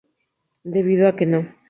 [0.75, 1.41] Debido a que No.